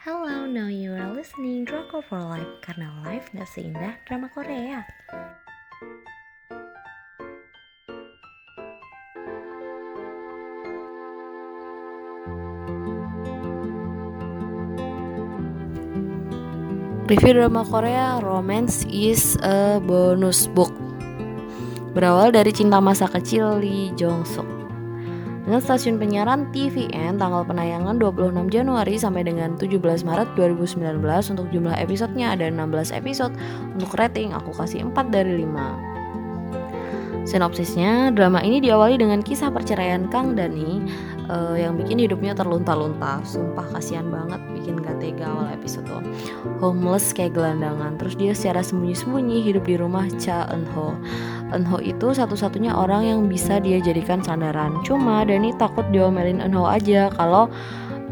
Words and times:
Hello, 0.00 0.48
now 0.48 0.72
you 0.72 0.96
are 0.96 1.12
listening 1.12 1.68
Drama 1.68 2.00
for 2.00 2.24
Life 2.24 2.64
karena 2.64 2.88
life 3.04 3.28
gak 3.36 3.44
seindah 3.52 4.00
drama 4.08 4.32
Korea. 4.32 4.80
Review 17.04 17.36
drama 17.36 17.68
Korea 17.68 18.24
Romance 18.24 18.88
is 18.88 19.36
a 19.44 19.84
bonus 19.84 20.48
book 20.48 20.72
Berawal 21.92 22.32
dari 22.32 22.56
cinta 22.56 22.80
masa 22.80 23.04
kecil 23.04 23.60
Lee 23.60 23.92
Jong 24.00 24.24
Suk 24.24 24.59
Dengan 25.50 25.66
stasiun 25.66 25.98
penyiaran 25.98 26.46
TVN 26.54 27.18
tanggal 27.18 27.42
penayangan 27.42 27.98
26 27.98 28.54
Januari 28.54 28.94
sampai 28.94 29.26
dengan 29.26 29.58
17 29.58 29.82
Maret 29.82 30.38
2019 30.38 31.02
Untuk 31.34 31.50
jumlah 31.50 31.74
episodenya 31.74 32.38
ada 32.38 32.46
16 32.46 32.94
episode. 32.94 33.34
Untuk 33.74 33.90
rating 33.98 34.30
aku 34.30 34.54
kasih 34.54 34.86
4 34.86 35.10
dari 35.10 35.42
5 35.42 35.89
Sinopsisnya, 37.28 38.10
drama 38.16 38.40
ini 38.40 38.64
diawali 38.64 38.96
dengan 38.96 39.20
kisah 39.20 39.52
perceraian 39.52 40.08
Kang 40.08 40.34
Dani 40.34 40.82
uh, 41.30 41.54
yang 41.54 41.78
bikin 41.78 42.00
hidupnya 42.02 42.34
terlunta-lunta. 42.34 43.22
Sumpah 43.22 43.70
kasihan 43.76 44.08
banget 44.08 44.40
bikin 44.56 44.80
gak 44.82 44.98
tega 44.98 45.30
awal 45.30 45.46
episode 45.52 45.86
tuh. 45.86 46.02
Homeless 46.58 47.12
kayak 47.14 47.38
gelandangan. 47.38 48.00
Terus 48.00 48.14
dia 48.18 48.32
secara 48.34 48.64
sembunyi-sembunyi 48.64 49.46
hidup 49.46 49.64
di 49.68 49.76
rumah 49.78 50.08
Cha 50.18 50.48
Eun 50.50 50.64
Ho. 50.74 50.96
Eun 51.54 51.64
Ho 51.68 51.78
itu 51.78 52.10
satu-satunya 52.10 52.74
orang 52.74 53.06
yang 53.06 53.20
bisa 53.28 53.62
dia 53.62 53.78
jadikan 53.78 54.24
sandaran. 54.24 54.80
Cuma 54.82 55.22
Dani 55.22 55.54
takut 55.60 55.86
diomelin 55.94 56.42
Eun 56.42 56.56
Ho 56.56 56.66
aja 56.66 57.12
kalau 57.14 57.46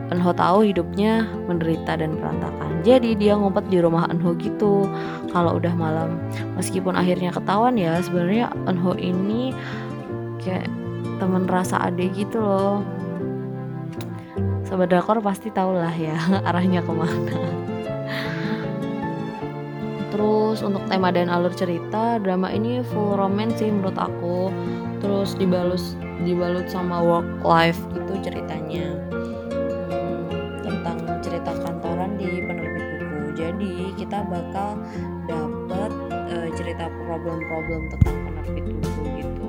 Enho 0.09 0.33
tahu 0.33 0.65
hidupnya 0.65 1.29
menderita 1.45 2.01
dan 2.01 2.17
berantakan. 2.17 2.81
Jadi 2.81 3.13
dia 3.13 3.37
ngumpet 3.37 3.69
di 3.69 3.77
rumah 3.85 4.09
Enho 4.09 4.33
gitu. 4.41 4.89
Kalau 5.29 5.61
udah 5.61 5.75
malam, 5.77 6.17
meskipun 6.57 6.97
akhirnya 6.97 7.29
ketahuan 7.29 7.77
ya, 7.77 8.01
sebenarnya 8.01 8.49
Enho 8.65 8.97
ini 8.97 9.53
kayak 10.41 10.65
temen 11.21 11.45
rasa 11.45 11.93
ade 11.93 12.09
gitu 12.17 12.41
loh. 12.41 12.81
Sobat 14.65 14.89
Drakor 14.89 15.21
pasti 15.21 15.53
tau 15.53 15.77
lah 15.77 15.93
ya 15.93 16.17
arahnya 16.49 16.81
ke 16.81 16.93
mana. 16.93 17.37
Terus 20.09 20.65
untuk 20.65 20.81
tema 20.89 21.13
dan 21.13 21.29
alur 21.29 21.53
cerita, 21.53 22.17
drama 22.17 22.49
ini 22.49 22.81
full 22.81 23.21
romance 23.21 23.61
sih 23.61 23.69
menurut 23.69 23.97
aku. 24.01 24.49
Terus 25.05 25.37
dibalut 25.37 25.81
dibalut 26.25 26.67
sama 26.67 26.99
work 26.99 27.29
life 27.45 27.79
gitu 27.95 28.19
ceritanya 28.27 28.99
kita 34.09 34.25
bakal 34.25 34.81
dapet 35.29 35.93
uh, 36.33 36.49
cerita 36.57 36.89
problem-problem 36.89 37.93
tentang 37.93 38.17
penerbit 38.25 38.65
buku 38.81 39.03
gitu. 39.21 39.49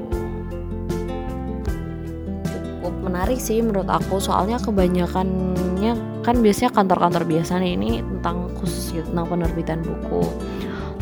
Cukup 2.43 2.93
menarik 2.99 3.39
sih 3.39 3.63
menurut 3.63 3.87
aku 3.87 4.19
soalnya 4.19 4.59
kebanyakannya 4.59 5.95
kan 6.27 6.35
biasanya 6.43 6.75
kantor-kantor 6.75 7.23
biasa 7.23 7.55
nih 7.63 7.79
ini 7.79 8.03
tentang 8.03 8.51
khusus 8.59 8.91
gitu 8.91 9.07
tentang 9.07 9.31
penerbitan 9.31 9.79
buku. 9.79 10.27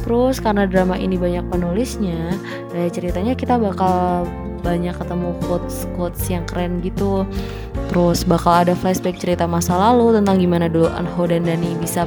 Terus 0.05 0.37
karena 0.37 0.69
drama 0.69 0.93
ini 0.93 1.17
banyak 1.17 1.49
penulisnya, 1.49 2.37
dari 2.69 2.93
ceritanya 2.93 3.33
kita 3.33 3.57
bakal 3.57 4.29
banyak 4.61 4.93
ketemu 4.93 5.33
quotes 5.49 5.89
quotes 5.97 6.21
yang 6.29 6.45
keren 6.45 6.77
gitu 6.85 7.25
Terus 7.89 8.21
bakal 8.27 8.67
ada 8.67 8.73
flashback 8.75 9.15
cerita 9.15 9.47
masa 9.47 9.79
lalu 9.79 10.17
tentang 10.17 10.41
gimana 10.43 10.67
dulu 10.67 10.91
Anho 10.91 11.23
dan 11.23 11.47
Dani 11.47 11.71
bisa 11.79 12.03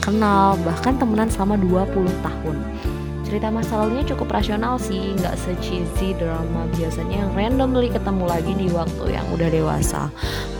kenal 0.00 0.56
bahkan 0.64 0.96
temenan 0.96 1.28
selama 1.28 1.60
20 1.60 2.08
tahun. 2.24 2.56
Cerita 3.30 3.46
masa 3.46 3.78
lalunya 3.78 4.02
cukup 4.10 4.34
rasional 4.34 4.74
sih, 4.74 5.14
nggak 5.14 5.38
se-cheesy 5.38 6.18
drama 6.18 6.66
biasanya 6.74 7.22
yang 7.22 7.30
randomly 7.38 7.86
ketemu 7.86 8.26
lagi 8.26 8.52
di 8.58 8.66
waktu 8.74 9.14
yang 9.14 9.22
udah 9.30 9.46
dewasa. 9.46 10.10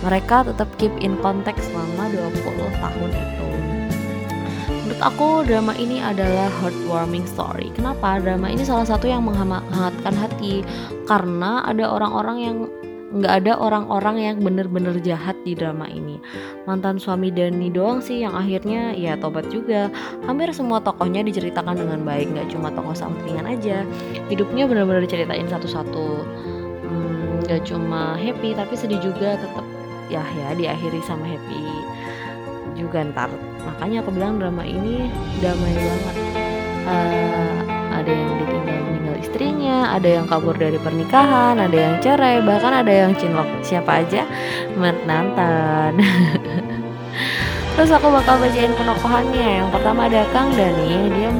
Mereka 0.07 0.55
tetap 0.55 0.71
keep 0.79 0.95
in 1.03 1.19
konteks 1.19 1.67
selama 1.67 2.07
20 2.15 2.71
tahun 2.79 3.11
itu. 3.11 3.49
Menurut 4.87 5.03
aku 5.03 5.43
drama 5.51 5.75
ini 5.83 5.99
adalah 5.99 6.47
heartwarming 6.63 7.27
story. 7.27 7.75
Kenapa? 7.75 8.23
Drama 8.23 8.47
ini 8.47 8.63
salah 8.63 8.87
satu 8.87 9.11
yang 9.11 9.27
menghangatkan 9.27 10.15
hati 10.15 10.63
karena 11.11 11.67
ada 11.67 11.91
orang-orang 11.91 12.39
yang 12.39 12.57
nggak 13.11 13.33
ada 13.43 13.53
orang-orang 13.59 14.17
yang 14.23 14.37
bener-bener 14.39 14.95
jahat 15.03 15.35
di 15.43 15.59
drama 15.59 15.91
ini. 15.91 16.23
Mantan 16.65 17.03
suami 17.03 17.35
Dani 17.35 17.67
doang 17.71 17.99
sih 17.99 18.23
yang 18.23 18.39
akhirnya 18.39 18.95
ya 18.95 19.19
tobat 19.19 19.51
juga. 19.51 19.91
Hampir 20.25 20.55
semua 20.55 20.79
tokohnya 20.79 21.27
diceritakan 21.27 21.75
dengan 21.75 22.07
baik 22.07 22.31
nggak 22.31 22.49
cuma 22.55 22.71
tokoh 22.71 22.95
sampingan 22.95 23.51
aja. 23.51 23.83
Hidupnya 24.31 24.71
bener-bener 24.71 25.03
diceritain 25.03 25.51
satu-satu. 25.51 26.09
Hmm, 26.87 27.43
nggak 27.47 27.61
hmm, 27.67 27.69
cuma 27.69 28.15
happy 28.15 28.55
tapi 28.55 28.75
sedih 28.79 29.03
juga 29.03 29.35
tetap 29.35 29.67
ya 30.11 30.23
ya 30.23 30.55
diakhiri 30.55 31.03
sama 31.03 31.27
happy 31.27 31.63
juga 32.79 33.05
ntar. 33.11 33.31
Makanya 33.67 34.07
aku 34.07 34.11
bilang 34.15 34.39
drama 34.39 34.63
ini 34.63 35.11
damai 35.43 35.75
banget. 35.75 36.17
Uh, 36.91 37.70
ada 38.01 38.13
yang 38.13 38.33
ditinggal 38.41 38.79
meninggal 38.89 39.17
istrinya, 39.21 39.79
ada 39.93 40.09
yang 40.09 40.27
kabur 40.27 40.57
dari 40.57 40.81
pernikahan, 40.81 41.61
ada 41.61 41.77
yang 41.77 41.97
cerai, 42.01 42.41
bahkan 42.41 42.73
ada 42.73 42.93
yang 42.93 43.13
cinlok. 43.13 43.49
Siapa 43.61 44.01
aja 44.01 44.25
menantan. 44.75 46.01
Terus 47.77 47.91
aku 47.93 48.13
bakal 48.13 48.41
bacain 48.41 48.73
penokohannya. 48.77 49.65
Yang 49.65 49.69
pertama 49.73 50.09
ada 50.09 50.25
Kang 50.33 50.53
Dani, 50.53 51.13
dia 51.17 51.31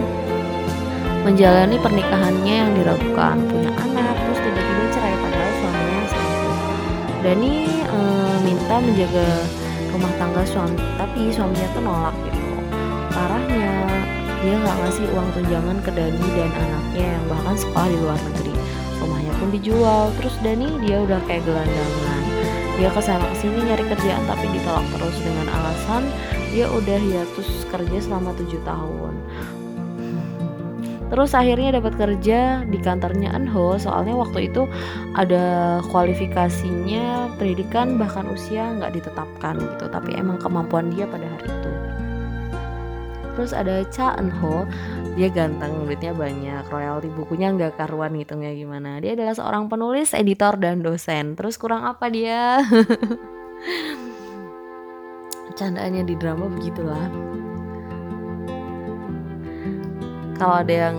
menjalani 1.21 1.77
pernikahannya 1.77 2.55
yang 2.65 2.71
diragukan, 2.81 3.37
punya 3.45 3.71
anak, 3.77 4.17
terus 4.25 4.41
tiba-tiba 4.41 4.85
cerai 4.89 5.15
padahal 5.21 5.53
suaminya. 5.61 6.03
Dani 7.21 7.53
e, 7.69 7.99
minta 8.41 8.77
menjaga 8.81 9.29
rumah 9.93 10.13
tangga 10.17 10.43
suami, 10.49 10.81
tapi 10.97 11.29
suaminya 11.29 11.69
tuh 11.77 11.83
nolak 11.85 12.17
gitu. 12.25 12.41
Parahnya 13.13 13.90
dia 14.41 14.57
nggak 14.57 14.77
ngasih 14.81 15.05
uang 15.13 15.29
tunjangan 15.37 15.77
ke 15.85 15.91
Dani 15.93 16.27
dan 16.33 16.51
anaknya 16.57 17.07
yang 17.13 17.25
bahkan 17.29 17.57
sekolah 17.61 17.89
di 17.93 17.99
luar 18.01 18.19
negeri. 18.33 18.55
Rumahnya 18.97 19.33
pun 19.37 19.49
dijual. 19.53 20.05
Terus 20.17 20.35
Dani 20.41 20.69
dia 20.81 20.97
udah 21.05 21.21
kayak 21.29 21.45
gelandangan. 21.45 22.23
Dia 22.81 22.89
ke 22.89 23.01
sana 23.05 23.25
ke 23.29 23.37
sini 23.37 23.61
nyari 23.69 23.85
kerjaan 23.85 24.25
tapi 24.25 24.49
ditolak 24.57 24.87
terus 24.97 25.17
dengan 25.21 25.47
alasan 25.53 26.09
dia 26.49 26.65
udah 26.73 26.97
hiatus 26.97 27.69
kerja 27.69 27.99
selama 28.01 28.33
tujuh 28.41 28.61
tahun. 28.65 29.15
Terus 31.11 31.35
akhirnya 31.35 31.77
dapat 31.83 31.99
kerja 31.99 32.63
di 32.65 32.79
kantornya 32.81 33.35
Enho 33.35 33.77
soalnya 33.77 34.15
waktu 34.15 34.49
itu 34.49 34.65
ada 35.19 35.83
kualifikasinya 35.91 37.35
pendidikan 37.37 37.99
bahkan 37.99 38.31
usia 38.31 38.71
nggak 38.79 38.95
ditetapkan 38.95 39.59
gitu 39.59 39.91
tapi 39.91 40.15
emang 40.15 40.39
kemampuan 40.39 40.89
dia 40.95 41.11
pada 41.11 41.27
hari 41.27 41.51
itu 41.51 41.80
terus 43.41 43.57
ada 43.57 43.81
Cha 43.89 44.21
Eun 44.21 44.29
Ho 44.45 44.69
dia 45.17 45.33
ganteng 45.33 45.89
duitnya 45.89 46.13
banyak 46.15 46.65
royalti 46.71 47.09
bukunya 47.09 47.51
nggak 47.51 47.81
karuan 47.81 48.15
ngitungnya 48.15 48.55
gimana. 48.55 49.03
Dia 49.03 49.19
adalah 49.19 49.35
seorang 49.35 49.67
penulis 49.67 50.15
editor 50.15 50.55
dan 50.57 50.87
dosen. 50.87 51.35
Terus 51.35 51.59
kurang 51.59 51.83
apa 51.83 52.07
dia? 52.09 52.61
Candaannya 55.59 56.07
di 56.07 56.15
drama 56.15 56.47
begitulah. 56.47 57.11
Kalau 60.39 60.63
ada 60.63 60.75
yang 60.89 60.97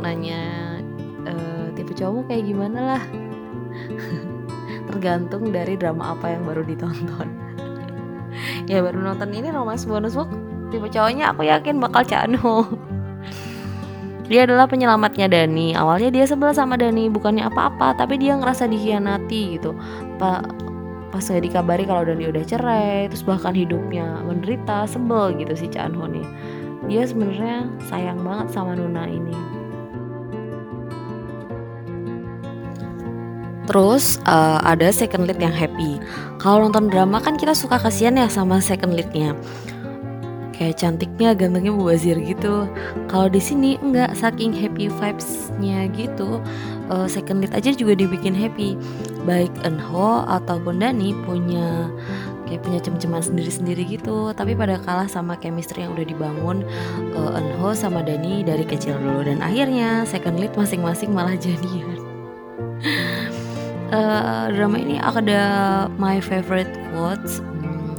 nanya 0.00 0.40
e, 1.26 1.34
tipe 1.76 1.92
cowok 1.92 2.30
kayak 2.30 2.48
gimana 2.48 2.96
lah? 2.96 3.02
Tergantung 4.88 5.50
dari 5.50 5.74
drama 5.74 6.14
apa 6.16 6.32
yang 6.32 6.46
baru 6.46 6.62
ditonton. 6.64 7.28
Ya 8.66 8.82
baru 8.82 8.98
nonton 8.98 9.30
ini 9.30 9.54
romance 9.54 9.86
bonus 9.86 10.18
book 10.18 10.43
tipe 10.74 10.90
cowoknya 10.90 11.30
aku 11.30 11.46
yakin 11.46 11.78
bakal 11.78 12.02
Cano 12.02 12.66
dia 14.24 14.48
adalah 14.48 14.64
penyelamatnya 14.64 15.28
Dani. 15.28 15.76
Awalnya 15.76 16.08
dia 16.08 16.24
sebel 16.24 16.56
sama 16.56 16.80
Dani 16.80 17.12
bukannya 17.12 17.44
apa-apa 17.44 17.92
tapi 17.92 18.16
dia 18.16 18.32
ngerasa 18.36 18.64
dikhianati 18.64 19.60
gitu. 19.60 19.76
Pa 20.16 20.40
pas 21.12 21.22
saya 21.22 21.38
dikabari 21.38 21.86
kalau 21.86 22.02
Dani 22.02 22.26
udah 22.26 22.42
cerai 22.42 23.06
terus 23.06 23.22
bahkan 23.22 23.54
hidupnya 23.54 24.24
menderita 24.26 24.88
sebel 24.90 25.38
gitu 25.38 25.54
si 25.54 25.70
Chanho 25.70 26.10
nih 26.10 26.26
dia 26.90 27.06
sebenarnya 27.06 27.70
sayang 27.86 28.20
banget 28.20 28.50
sama 28.50 28.74
Nuna 28.74 29.06
ini. 29.06 29.36
Terus 33.64 34.20
uh, 34.28 34.60
ada 34.60 34.92
second 34.92 35.24
lead 35.24 35.40
yang 35.40 35.54
happy. 35.54 35.96
Kalau 36.36 36.68
nonton 36.68 36.92
drama 36.92 37.16
kan 37.16 37.40
kita 37.40 37.56
suka 37.56 37.80
kasihan 37.80 38.12
ya 38.20 38.28
sama 38.28 38.60
second 38.60 38.92
leadnya 38.92 39.32
kayak 40.54 40.78
cantiknya 40.78 41.34
gantengnya 41.34 41.74
mubazir 41.74 42.14
gitu. 42.22 42.70
Kalau 43.10 43.26
di 43.26 43.42
sini 43.42 43.76
enggak. 43.82 44.14
Saking 44.14 44.54
happy 44.54 44.88
vibesnya 44.88 45.90
gitu 45.92 46.40
uh, 46.88 47.06
second 47.10 47.44
lead 47.44 47.52
aja 47.52 47.74
juga 47.74 47.98
dibikin 47.98 48.32
happy. 48.32 48.78
Baik 49.24 49.52
Enho 49.64 50.24
ataupun 50.28 50.80
Dani 50.80 51.16
punya 51.24 51.88
kayak 52.44 52.60
punya 52.60 52.80
cem-ceman 52.80 53.24
sendiri-sendiri 53.24 53.82
gitu. 53.88 54.32
Tapi 54.36 54.52
pada 54.52 54.76
kalah 54.80 55.08
sama 55.08 55.36
chemistry 55.40 55.84
yang 55.84 55.96
udah 55.96 56.06
dibangun 56.06 56.64
uh, 57.16 57.40
Eunho 57.40 57.72
sama 57.72 58.04
Dani 58.04 58.44
dari 58.44 58.64
kecil 58.64 58.96
dulu. 59.00 59.24
Dan 59.24 59.40
akhirnya 59.40 60.04
second 60.04 60.40
lead 60.40 60.52
masing-masing 60.54 61.12
malah 61.12 61.36
jadian. 61.44 62.00
Uh, 63.94 64.50
drama 64.50 64.80
ini 64.80 64.98
ada 64.98 65.86
my 66.02 66.18
favorite 66.18 66.72
quotes 66.90 67.38
hmm, 67.38 67.94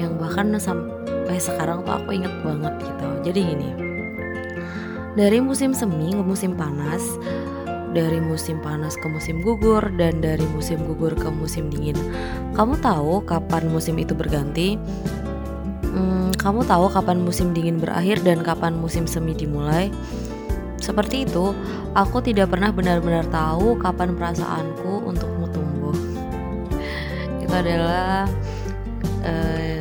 yang 0.00 0.16
bahkan 0.16 0.56
sampai 0.56 0.93
sekarang 1.40 1.84
tuh 1.84 1.96
aku 1.96 2.16
inget 2.16 2.34
banget 2.44 2.74
gitu 2.80 3.06
jadi 3.30 3.40
gini 3.54 3.68
dari 5.14 5.38
musim 5.38 5.70
semi 5.72 6.10
ke 6.10 6.22
musim 6.22 6.58
panas 6.58 7.02
dari 7.94 8.18
musim 8.18 8.58
panas 8.58 8.98
ke 8.98 9.06
musim 9.06 9.38
gugur 9.40 9.86
dan 9.94 10.18
dari 10.18 10.42
musim 10.50 10.82
gugur 10.82 11.14
ke 11.14 11.30
musim 11.30 11.70
dingin. 11.70 11.94
Kamu 12.58 12.82
tahu 12.82 13.22
kapan 13.22 13.70
musim 13.70 13.94
itu 14.02 14.12
berganti? 14.18 14.74
Hmm, 15.94 16.34
kamu 16.34 16.66
tahu 16.66 16.90
kapan 16.90 17.22
musim 17.22 17.54
dingin 17.54 17.78
berakhir 17.78 18.18
dan 18.26 18.42
kapan 18.42 18.74
musim 18.74 19.06
semi 19.06 19.30
dimulai? 19.30 19.94
Seperti 20.82 21.22
itu, 21.22 21.54
aku 21.94 22.18
tidak 22.18 22.50
pernah 22.50 22.74
benar-benar 22.74 23.30
tahu 23.30 23.78
kapan 23.78 24.18
perasaanku 24.18 25.06
untukmu 25.06 25.46
tumbuh. 25.54 25.96
itu 27.38 27.54
adalah 27.54 28.26
uh, 29.22 29.73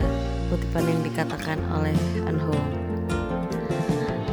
kutipan 0.74 0.90
yang 0.90 1.06
dikatakan 1.06 1.60
oleh 1.78 1.94
Anho. 2.26 2.58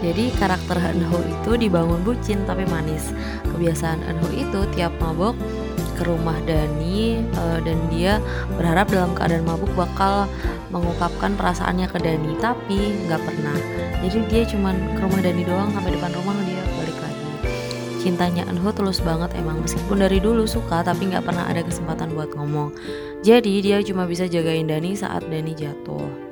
Jadi 0.00 0.32
karakter 0.40 0.80
Enho 0.80 1.20
itu 1.20 1.60
dibangun 1.60 2.00
bucin 2.00 2.40
tapi 2.48 2.64
manis. 2.64 3.12
Kebiasaan 3.44 4.00
Enho 4.08 4.24
itu 4.32 4.64
tiap 4.72 4.96
mabok 5.04 5.36
ke 6.00 6.08
rumah 6.08 6.40
Dani 6.48 7.20
uh, 7.36 7.60
dan 7.60 7.76
dia 7.92 8.24
berharap 8.56 8.88
dalam 8.88 9.12
keadaan 9.12 9.44
mabuk 9.44 9.68
bakal 9.76 10.24
mengungkapkan 10.72 11.36
perasaannya 11.36 11.92
ke 11.92 12.00
Dani 12.00 12.32
tapi 12.40 12.96
nggak 13.04 13.20
pernah. 13.20 13.60
Jadi 14.00 14.18
dia 14.32 14.42
cuman 14.48 14.96
ke 14.96 15.00
rumah 15.04 15.20
Dani 15.20 15.44
doang 15.44 15.68
sampai 15.76 15.92
depan 15.92 16.08
rumah 16.16 16.40
dia 16.48 16.64
balik 16.80 16.96
lagi. 17.04 17.28
Cintanya 18.00 18.48
Enho 18.48 18.72
tulus 18.72 19.04
banget 19.04 19.36
emang 19.36 19.60
meskipun 19.60 20.00
dari 20.00 20.24
dulu 20.24 20.48
suka 20.48 20.80
tapi 20.80 21.12
nggak 21.12 21.20
pernah 21.20 21.44
ada 21.52 21.60
kesempatan 21.60 22.16
buat 22.16 22.32
ngomong. 22.32 22.72
Jadi 23.20 23.60
dia 23.60 23.84
cuma 23.84 24.08
bisa 24.08 24.24
jagain 24.24 24.64
Dani 24.64 24.96
saat 24.96 25.28
Dani 25.28 25.52
jatuh. 25.52 26.29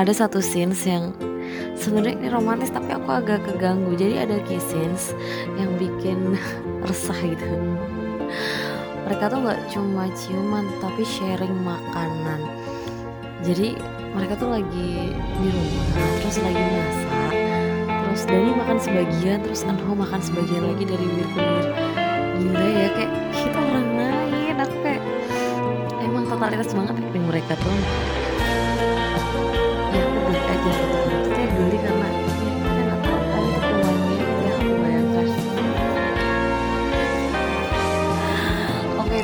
Ada 0.00 0.16
satu 0.16 0.40
scenes 0.40 0.80
yang 0.88 1.12
sebenarnya 1.76 2.16
ini 2.16 2.28
romantis 2.32 2.72
tapi 2.72 2.88
aku 2.96 3.12
agak 3.12 3.44
keganggu. 3.44 3.92
Jadi 4.00 4.16
ada 4.16 4.40
key 4.48 4.56
scenes 4.56 5.12
yang 5.60 5.76
bikin 5.76 6.40
resah 6.88 7.20
gitu. 7.20 7.44
Mereka 9.04 9.28
tuh 9.28 9.44
nggak 9.44 9.60
cuma 9.68 10.08
ciuman 10.16 10.64
tapi 10.80 11.04
sharing 11.04 11.52
makanan. 11.60 12.40
Jadi 13.44 13.76
mereka 14.16 14.40
tuh 14.40 14.48
lagi 14.48 15.12
di 15.12 15.48
rumah 15.52 16.08
terus 16.24 16.40
lagi 16.42 16.64
masak 16.64 17.32
terus 17.86 18.22
Dani 18.26 18.50
makan 18.58 18.78
sebagian 18.82 19.38
terus 19.46 19.62
Anho 19.62 19.94
makan 19.94 20.18
sebagian 20.18 20.66
lagi 20.66 20.82
dari 20.82 21.06
bir 21.14 21.28
ke 21.30 21.40
bir 21.40 21.66
gila 22.40 22.68
ya 22.72 22.88
kayak 22.96 23.12
kita 23.36 23.58
orang 23.60 23.88
lain. 24.00 24.54
Aku 24.64 24.76
kayak 24.80 25.02
emang 26.00 26.24
totalitas 26.24 26.72
banget 26.72 26.96
acting 26.96 27.24
mereka 27.28 27.52
tuh 27.60 27.76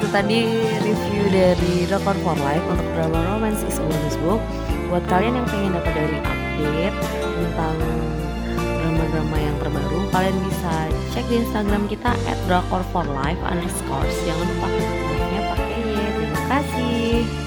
itu 0.06 0.14
tadi 0.14 0.38
review 0.86 1.24
dari 1.34 1.82
Record 1.90 2.14
for 2.22 2.38
Life 2.38 2.62
untuk 2.70 2.86
drama 2.94 3.26
Romance 3.26 3.66
is 3.66 3.74
a 3.74 3.82
Bonus 3.82 4.14
Book. 4.22 4.38
Buat 4.86 5.02
kalian 5.10 5.34
yang 5.34 5.46
pengen 5.50 5.74
dapat 5.74 5.92
dari 5.98 6.18
update 6.22 6.96
tentang 7.18 7.76
drama-drama 8.54 9.34
yang 9.34 9.56
terbaru 9.58 9.98
kalian 10.14 10.38
bisa 10.46 10.74
cek 11.10 11.26
di 11.26 11.42
Instagram 11.42 11.90
kita 11.90 12.14
at 12.30 12.38
for 12.94 13.02
life 13.18 13.42
underscore. 13.50 14.06
Jangan 14.22 14.46
lupa 14.46 14.66
pakai 15.58 15.74
y 15.74 16.06
terima 16.14 16.42
kasih 16.54 17.45